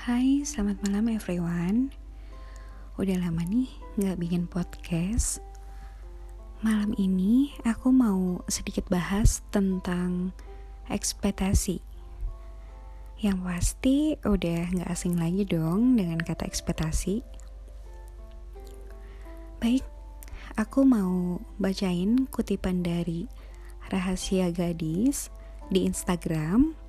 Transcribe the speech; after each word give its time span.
Hai, 0.00 0.40
selamat 0.48 0.80
malam 0.88 1.12
everyone. 1.12 1.92
Udah 2.96 3.20
lama 3.20 3.44
nih 3.44 3.68
gak 4.00 4.16
bikin 4.16 4.48
podcast. 4.48 5.44
Malam 6.64 6.96
ini 6.96 7.52
aku 7.68 7.92
mau 7.92 8.40
sedikit 8.48 8.88
bahas 8.88 9.44
tentang 9.52 10.32
ekspektasi. 10.88 11.84
Yang 13.20 13.38
pasti 13.44 13.96
udah 14.24 14.72
gak 14.72 14.88
asing 14.88 15.20
lagi 15.20 15.44
dong 15.44 16.00
dengan 16.00 16.16
kata 16.16 16.48
ekspektasi. 16.48 17.20
Baik, 19.60 19.84
aku 20.56 20.80
mau 20.88 21.44
bacain 21.60 22.24
kutipan 22.32 22.80
dari 22.80 23.28
Rahasia 23.92 24.48
Gadis 24.48 25.28
di 25.68 25.84
Instagram 25.84 26.79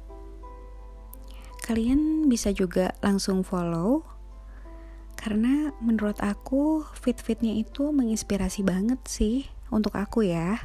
kalian 1.62 2.26
bisa 2.28 2.50
juga 2.52 2.98
langsung 3.06 3.46
follow 3.46 4.02
karena 5.22 5.70
menurut 5.78 6.18
aku 6.18 6.82
fit-fitnya 6.98 7.54
itu 7.54 7.94
menginspirasi 7.94 8.66
banget 8.66 8.98
sih 9.06 9.46
untuk 9.70 9.94
aku 9.94 10.26
ya. 10.26 10.58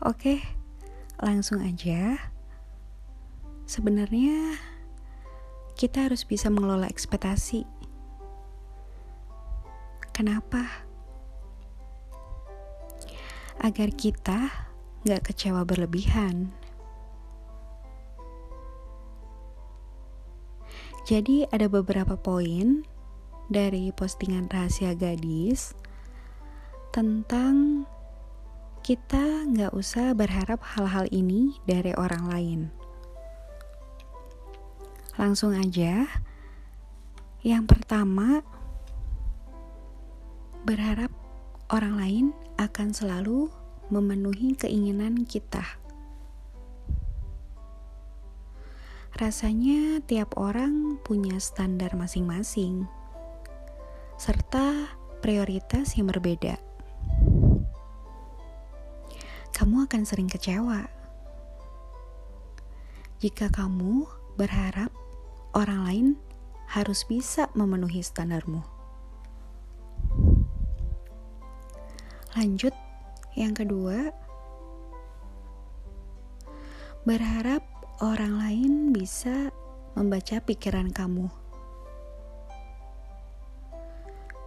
Oke, 0.00 0.40
langsung 1.20 1.60
aja. 1.60 2.16
Sebenarnya 3.68 4.56
kita 5.76 6.08
harus 6.08 6.24
bisa 6.24 6.48
mengelola 6.48 6.88
ekspektasi. 6.88 7.68
Kenapa? 10.16 10.64
Agar 13.60 13.92
kita 13.92 14.48
gak 15.04 15.28
kecewa 15.28 15.62
berlebihan. 15.68 16.50
Jadi 21.08 21.48
ada 21.48 21.72
beberapa 21.72 22.20
poin 22.20 22.84
dari 23.48 23.88
postingan 23.96 24.44
rahasia 24.52 24.92
gadis 24.92 25.72
tentang 26.92 27.88
kita 28.84 29.48
nggak 29.48 29.72
usah 29.72 30.12
berharap 30.12 30.60
hal-hal 30.76 31.08
ini 31.08 31.56
dari 31.64 31.96
orang 31.96 32.24
lain. 32.28 32.60
Langsung 35.16 35.56
aja, 35.56 36.04
yang 37.40 37.64
pertama, 37.64 38.44
berharap 40.68 41.08
orang 41.72 41.94
lain 41.96 42.26
akan 42.60 42.92
selalu 42.92 43.48
memenuhi 43.88 44.52
keinginan 44.60 45.24
kita. 45.24 45.87
Rasanya 49.18 49.98
tiap 50.06 50.38
orang 50.38 51.02
punya 51.02 51.42
standar 51.42 51.90
masing-masing, 51.98 52.86
serta 54.14 54.94
prioritas 55.18 55.98
yang 55.98 56.06
berbeda. 56.06 56.54
Kamu 59.50 59.90
akan 59.90 60.06
sering 60.06 60.30
kecewa 60.30 60.86
jika 63.18 63.50
kamu 63.50 64.06
berharap 64.38 64.94
orang 65.50 65.80
lain 65.82 66.06
harus 66.70 67.02
bisa 67.02 67.50
memenuhi 67.58 67.98
standarmu. 67.98 68.62
Lanjut, 72.38 72.70
yang 73.34 73.50
kedua, 73.50 74.14
berharap 77.02 77.66
orang 77.98 78.38
lain 78.38 78.72
bisa 78.94 79.50
membaca 79.98 80.38
pikiran 80.38 80.94
kamu. 80.94 81.26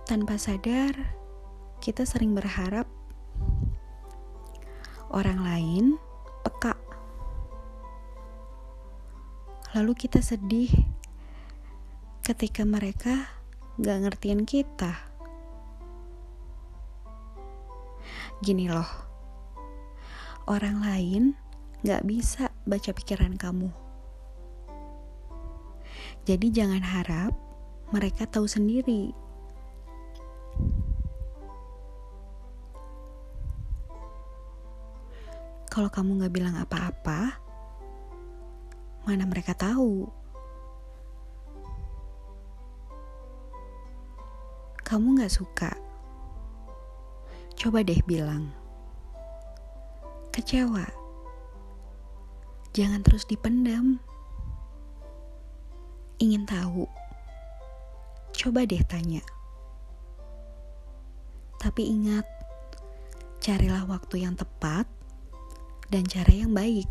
Tanpa 0.07 0.39
sadar, 0.39 0.95
kita 1.83 2.07
sering 2.07 2.31
berharap 2.31 2.87
orang 5.11 5.43
lain 5.43 5.85
peka. 6.47 6.79
Lalu 9.75 9.99
kita 9.99 10.23
sedih 10.23 10.71
ketika 12.23 12.63
mereka 12.63 13.35
gak 13.75 13.99
ngertiin 14.07 14.47
kita. 14.47 14.95
Gini 18.39 18.71
loh, 18.71 18.87
orang 20.47 20.79
lain 20.79 21.23
gak 21.83 22.07
bisa 22.07 22.50
baca 22.65 22.91
pikiran 22.93 23.33
kamu. 23.37 23.69
Jadi 26.21 26.53
jangan 26.53 26.83
harap 26.85 27.33
mereka 27.89 28.29
tahu 28.29 28.45
sendiri. 28.45 29.09
Kalau 35.71 35.87
kamu 35.87 36.27
gak 36.27 36.35
bilang 36.35 36.55
apa-apa, 36.59 37.39
mana 39.07 39.23
mereka 39.23 39.55
tahu? 39.55 40.05
Kamu 44.83 45.15
gak 45.23 45.31
suka? 45.31 45.71
Coba 47.55 47.81
deh 47.87 48.03
bilang. 48.03 48.51
Kecewa 50.35 51.00
Jangan 52.71 53.03
terus 53.03 53.27
dipendam. 53.27 53.99
Ingin 56.23 56.47
tahu? 56.47 56.87
Coba 58.31 58.63
deh 58.63 58.79
tanya. 58.87 59.19
Tapi 61.59 61.91
ingat, 61.91 62.23
carilah 63.43 63.83
waktu 63.83 64.23
yang 64.23 64.39
tepat 64.39 64.87
dan 65.91 66.07
cara 66.07 66.31
yang 66.31 66.55
baik. 66.55 66.87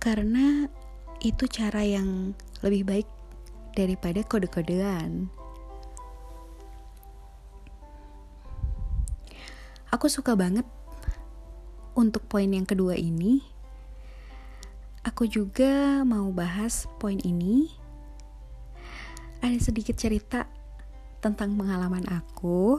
Karena 0.00 0.64
itu 1.20 1.44
cara 1.44 1.84
yang 1.84 2.32
lebih 2.64 2.88
baik 2.88 3.08
daripada 3.76 4.24
kode-kodean. 4.24 5.28
Aku 9.92 10.08
suka 10.08 10.32
banget 10.32 10.64
untuk 11.98 12.30
poin 12.30 12.46
yang 12.46 12.62
kedua 12.62 12.94
ini, 12.94 13.42
aku 15.02 15.26
juga 15.26 16.06
mau 16.06 16.30
bahas 16.30 16.86
poin 17.02 17.18
ini. 17.26 17.74
Ada 19.42 19.74
sedikit 19.74 19.98
cerita 19.98 20.46
tentang 21.18 21.58
pengalaman 21.58 22.06
aku. 22.06 22.78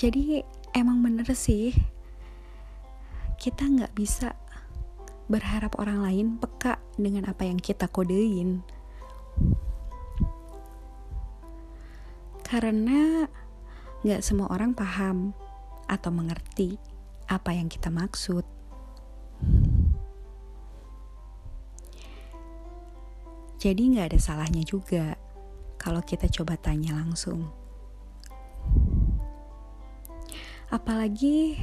Jadi 0.00 0.40
emang 0.72 1.04
bener 1.04 1.28
sih, 1.36 1.76
kita 3.36 3.68
nggak 3.68 3.92
bisa 3.92 4.32
berharap 5.28 5.76
orang 5.76 6.00
lain 6.00 6.26
peka 6.40 6.80
dengan 6.96 7.28
apa 7.28 7.44
yang 7.44 7.60
kita 7.60 7.92
kodein. 7.92 8.64
Karena 12.40 13.28
nggak 14.00 14.20
semua 14.24 14.48
orang 14.48 14.72
paham 14.72 15.36
atau 15.88 16.10
mengerti 16.12 16.76
apa 17.28 17.56
yang 17.56 17.68
kita 17.68 17.88
maksud. 17.88 18.44
Jadi 23.64 23.82
nggak 23.96 24.12
ada 24.12 24.20
salahnya 24.20 24.60
juga 24.60 25.16
kalau 25.80 26.04
kita 26.04 26.28
coba 26.28 26.60
tanya 26.60 26.92
langsung. 26.92 27.48
Apalagi 30.68 31.56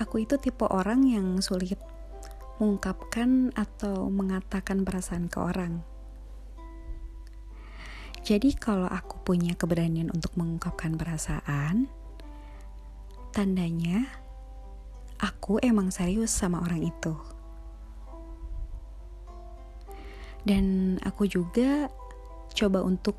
aku 0.00 0.24
itu 0.24 0.40
tipe 0.40 0.64
orang 0.64 1.04
yang 1.04 1.40
sulit 1.44 1.76
mengungkapkan 2.56 3.52
atau 3.52 4.08
mengatakan 4.08 4.86
perasaan 4.86 5.28
ke 5.28 5.38
orang. 5.40 5.84
Jadi 8.22 8.54
kalau 8.54 8.86
aku 8.86 9.18
punya 9.26 9.58
keberanian 9.58 10.08
untuk 10.14 10.38
mengungkapkan 10.38 10.94
perasaan, 10.94 11.90
Tandanya, 13.32 14.04
aku 15.16 15.56
emang 15.64 15.88
serius 15.88 16.28
sama 16.28 16.60
orang 16.60 16.84
itu. 16.84 17.16
Dan 20.44 21.00
aku 21.00 21.24
juga 21.24 21.88
coba 22.52 22.84
untuk 22.84 23.16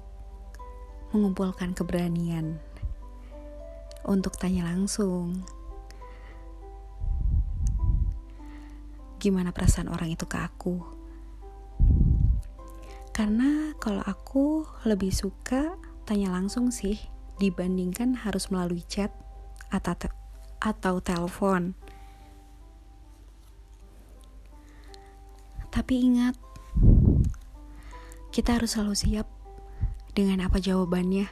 mengumpulkan 1.18 1.74
keberanian 1.74 2.62
untuk 4.06 4.38
tanya 4.38 4.69
langsung. 4.69 5.42
Gimana 9.18 9.50
perasaan 9.50 9.89
orang 9.89 10.13
itu 10.13 10.30
ke 10.30 10.38
aku? 10.38 10.77
Karena 13.09 13.74
kalau 13.81 14.06
aku 14.06 14.69
lebih 14.86 15.09
suka 15.09 15.74
tanya 16.06 16.30
langsung 16.30 16.69
sih 16.69 17.01
dibandingkan 17.42 18.13
harus 18.13 18.54
melalui 18.54 18.86
chat 18.86 19.22
atau 19.73 19.97
te 19.97 20.07
atau 20.61 21.01
telepon. 21.01 21.73
Tapi 25.73 25.93
ingat, 26.05 26.37
kita 28.29 28.61
harus 28.61 28.77
selalu 28.77 28.93
siap 28.93 29.27
dengan 30.13 30.45
apa 30.45 30.61
jawabannya. 30.61 31.25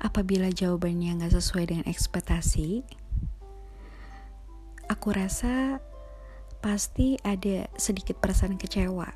Apabila 0.00 0.48
jawabannya 0.48 1.20
nggak 1.20 1.36
sesuai 1.36 1.64
dengan 1.68 1.84
ekspektasi, 1.84 2.80
aku 4.88 5.08
rasa 5.12 5.78
pasti 6.64 7.20
ada 7.20 7.68
sedikit 7.76 8.16
perasaan 8.16 8.56
kecewa. 8.56 9.06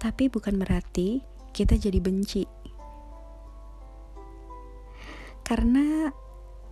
Tapi 0.00 0.32
bukan 0.32 0.56
berarti 0.56 1.20
kita 1.52 1.76
jadi 1.76 2.00
benci. 2.00 2.59
Karena 5.50 6.14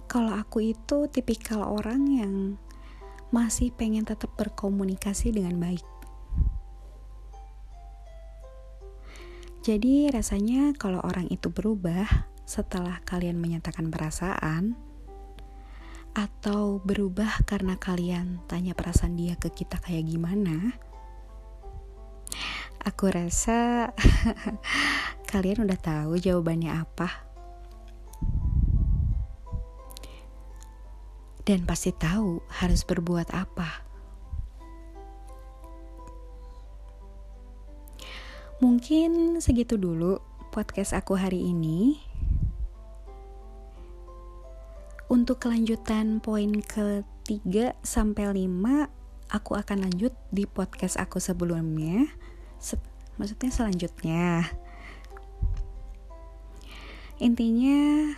kalau 0.06 0.38
aku 0.38 0.70
itu 0.70 1.10
tipikal 1.10 1.66
orang 1.66 2.06
yang 2.06 2.34
masih 3.34 3.74
pengen 3.74 4.06
tetap 4.06 4.30
berkomunikasi 4.38 5.34
dengan 5.34 5.58
baik. 5.58 5.82
Jadi 9.66 10.06
rasanya 10.14 10.78
kalau 10.78 11.02
orang 11.02 11.26
itu 11.26 11.50
berubah 11.50 12.06
setelah 12.46 13.02
kalian 13.02 13.42
menyatakan 13.42 13.90
perasaan 13.90 14.78
atau 16.14 16.78
berubah 16.78 17.42
karena 17.50 17.74
kalian 17.82 18.38
tanya 18.46 18.78
perasaan 18.78 19.18
dia 19.18 19.34
ke 19.34 19.50
kita 19.50 19.82
kayak 19.82 20.06
gimana, 20.06 20.78
aku 22.86 23.10
rasa 23.10 23.90
kalian 25.34 25.66
udah 25.66 25.78
tahu 25.82 26.14
jawabannya 26.14 26.78
apa. 26.78 27.27
Dan 31.48 31.64
pasti 31.64 31.96
tahu 31.96 32.44
harus 32.60 32.84
berbuat 32.84 33.32
apa. 33.32 33.88
Mungkin 38.60 39.40
segitu 39.40 39.80
dulu 39.80 40.20
podcast 40.52 40.92
aku 40.92 41.16
hari 41.16 41.40
ini. 41.40 41.96
Untuk 45.08 45.40
kelanjutan 45.40 46.20
poin 46.20 46.60
ketiga 46.60 47.72
sampai 47.80 48.28
lima, 48.36 48.92
aku 49.32 49.56
akan 49.56 49.88
lanjut 49.88 50.12
di 50.28 50.44
podcast 50.44 51.00
aku 51.00 51.16
sebelumnya. 51.16 52.12
Se 52.60 52.76
maksudnya 53.16 53.48
selanjutnya. 53.48 54.52
Intinya 57.24 58.12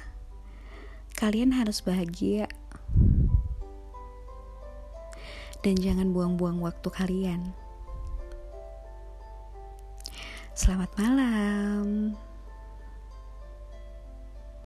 kalian 1.14 1.54
harus 1.54 1.78
bahagia 1.78 2.50
dan 5.60 5.76
jangan 5.76 6.12
buang-buang 6.12 6.60
waktu 6.60 6.88
kalian. 6.88 7.40
Selamat 10.56 10.90
malam. 11.00 12.12